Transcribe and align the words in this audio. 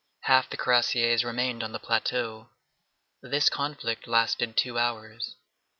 Half 0.21 0.49
the 0.49 0.57
cuirassiers 0.57 1.23
remained 1.23 1.61
on 1.61 1.73
the 1.73 1.79
plateau. 1.79 2.49
This 3.21 3.49
conflict 3.49 4.07
lasted 4.07 4.57
two 4.57 4.79
hours. 4.79 5.35